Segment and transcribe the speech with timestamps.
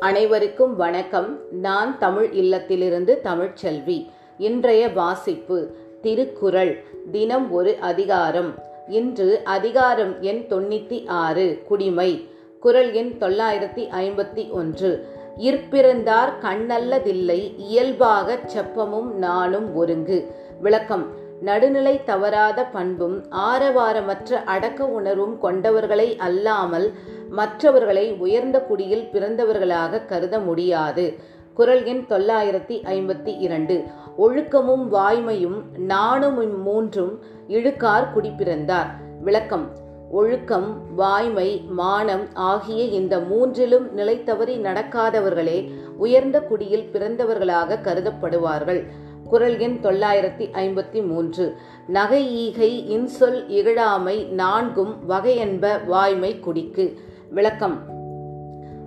[0.00, 1.38] அனைவருக்கும் வணக்கம்.
[1.50, 4.06] நான் தமிழ் இல்லத்திலிருந்து தமிழ்ச்செல்வி.
[4.38, 5.70] இன்றைய வாசிப்பு
[6.02, 8.54] திருக்குறள் தினம் ஒரு அதிகாரம்.
[8.88, 12.28] இன்று அதிகாரம் எண் தொண்ணூத்தி ஆறு குடிமை.
[12.60, 15.06] குறள் எண் தொள்ளாயிரத்தி ஐம்பத்தி ஒன்று.
[15.38, 21.24] இற்பிறந்தார் கண்ணல்லதில்லை இயல்பாகச் செப்பமும் நானும் ஒருங்கு விளக்கம்.
[21.40, 26.92] நடுநிலை தவறாத பண்பும் ஆரவாரமற்ற அடக்க உணர்வும் கொண்டவர்களை அல்லாமல்
[27.30, 31.14] மற்றவர்களை உயர்ந்த குடியில் பிறந்தவர்களாக கருத முடியாது.
[31.54, 33.84] குரல் எண் தொள்ளாயிரத்தி ஐம்பத்தி இரண்டு.
[34.18, 38.86] ஒழுக்கமும் வாய்மையும் நாணும் மூன்றும் இழுக்கார் குடிப்பிறந்தார்.
[39.22, 39.84] விளக்கம்.
[40.10, 48.86] ஒழுக்கம் வாய்மை மானம் ஆகிய இந்த மூன்றிலும் நிலை தவறி நடக்காதவர்களே உயர்ந்த குடியில் பிறந்தவர்களாக கருதப்படுவார்கள்.
[49.28, 51.54] குரல் எண் தொள்ளாயிரத்தி ஐம்பத்தி மூன்று.
[51.86, 56.98] நகை ஈகை இன்சொல் இகழாமை நான்கும் வகையென்ப வாய்மை குடிக்கு.
[57.30, 57.82] விளக்கம்.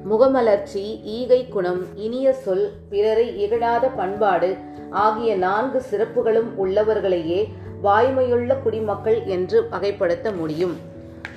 [0.03, 4.55] முகமலர்ச்சி ஈகை குணம் இனிய சொல் பிறரை இகழாத பண்பாடு
[4.89, 7.47] ஆகிய நான்கு சிறப்புகளும் உள்ளவர்களையே
[7.83, 10.77] வாய்மையுள்ள குடிமக்கள் என்று வகைப்படுத்த முடியும்.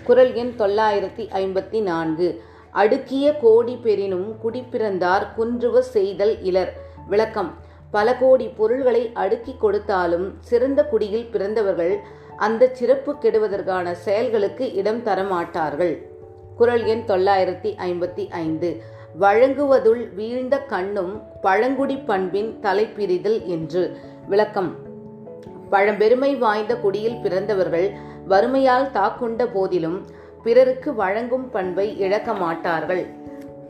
[0.04, 2.42] குரல் எண் தொள்ளாயிரத்தி ஐம்பத்தி நான்கு.
[2.70, 6.72] அடுக்கிய கோடி பெறினும் குடிப்பிறந்தார் குன்றுவ செய்தல் இலர்.
[7.08, 7.54] விளக்கம்.
[7.90, 11.98] பல கோடி பொருள்களை அடுக்கி கொடுத்தாலும் சிறந்த குடியில் பிறந்தவர்கள்
[12.36, 16.11] அந்த சிறப்பு கெடுவதற்கான செயல்களுக்கு இடம் தரமாட்டார்கள்.
[16.56, 18.82] குரல் எண் தொள்ளாயிரத்தி ஐம்பத்தி ஐந்து.
[19.20, 23.96] வழங்குவதுள் வீழ்ந்த கண்ணும் பழங்குடி பண்பின் தலைப்பிரிதல் என்று.
[24.28, 24.76] விளக்கம்.
[25.70, 27.92] பழம்பெருமை வாய்ந்த குடியில் பிறந்தவர்கள்
[28.28, 30.06] வறுமையால் தாக்குண்ட போதிலும்
[30.42, 33.06] பிறருக்கு வழங்கும் பண்பை இழக்க மாட்டார்கள்.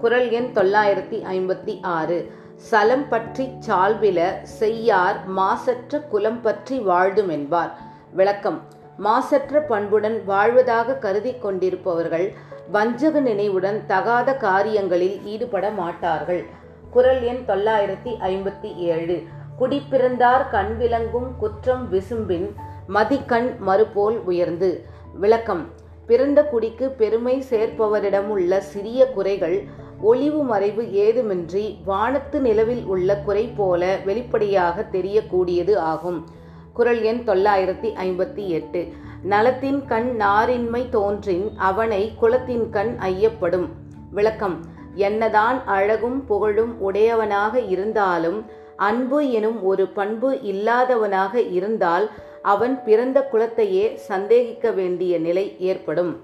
[0.00, 2.32] குரல் எண் தொள்ளாயிரத்தி ஐம்பத்தி ஆறு.
[2.56, 7.72] சலம் பற்றி சால்பில செய்யார் மாசற்ற குலம் பற்றி வாழ்தும் என்பார்
[8.12, 8.62] விளக்கம்.
[9.04, 12.26] மாசற்ற பண்புடன் வாழ்வதாக கருதி கொண்டிருப்பவர்கள்
[12.72, 16.42] வஞ்சக நினைவுடன் தகாத காரியங்களில் ஈடுபட மாட்டார்கள்.
[16.90, 19.16] குரல் எண் தொள்ளாயிரத்தி ஐம்பத்தி ஏழு.
[19.60, 22.46] குடிப்பிறந்தார் கண் விளங்கும் குற்றம் விசும்பின்
[22.86, 24.70] மதிக்கண் மறுபோல் உயர்ந்து.
[25.14, 25.64] விளக்கம்.
[26.06, 29.58] பிறந்த குடிக்கு பெருமை சேர்ப்பவரிடம் உள்ள சிறிய குறைகள்
[30.00, 36.40] ஒளிவு மறைவு ஏதுமின்றி வானத்து நிலவில் உள்ள குறை போல வெளிப்படையாக தெரியக்கூடியது ஆகும்.
[36.74, 38.88] குரல் எண் தொள்ளாயிரத்தி ஐம்பத்தி எட்டு.
[39.22, 43.68] நலத்தின் கண் நாரின்மை தோன்றின் அவனை குலத்தின் கண் ஐயப்படும்.
[44.10, 44.60] விளக்கம்.
[44.94, 48.44] என்னதான் அழகும் புகழும் உடையவனாக இருந்தாலும்
[48.76, 52.10] அன்பு எனும் ஒரு பண்பு இல்லாதவனாக இருந்தால்
[52.42, 56.20] அவன் பிறந்த குலத்தையே சந்தேகிக்க வேண்டிய நிலை ஏற்படும்.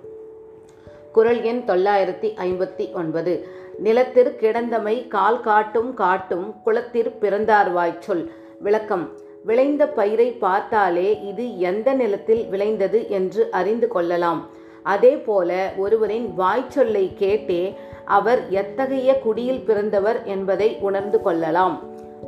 [1.13, 3.49] குரல் எண் தொள்ளாயிரத்தி ஐம்பத்தி ஒன்பது.
[3.79, 9.27] நிலத்திற் கிடந்தமை கால் காட்டும் காட்டும் குளத்திற் பிறந்தார் வாய்ச்சொல் விளக்கம்.
[9.49, 14.41] விளைந்த பயிரை பார்த்தாலே இது எந்த நிலத்தில் விளைந்தது என்று அறிந்து கொள்ளலாம்.
[14.83, 17.63] அதே போல ஒருவரின் வாய்ச்சொல்லை கேட்டே
[18.05, 21.77] அவர் எத்தகைய குடியில் பிறந்தவர் என்பதை உணர்ந்து கொள்ளலாம்.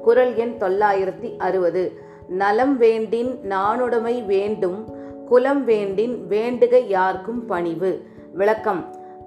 [0.02, 1.84] குரல் எண் தொள்ளாயிரத்தி அறுபது.
[2.28, 4.78] நலம் வேண்டின் நானுடைமை வேண்டும்
[5.28, 7.92] குலம் வேண்டின் வேண்டுக யார்க்கும் பணிவு.
[8.34, 8.82] விளக்கம்.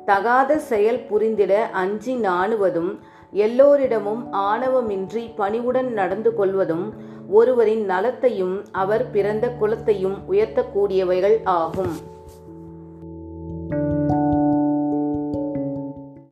[0.05, 2.91] தகாத செயல் புரிந்திட அஞ்சி நாணுவதும்
[3.31, 6.85] எல்லோரிடமும் ஆணவமின்றி பணிவுடன் நடந்து கொள்வதும்
[7.27, 12.11] ஒருவரின் நலத்தையும் அவர் பிறந்த குலத்தையும் உயர்த்தக்கூடியவைகள் ஆகும்.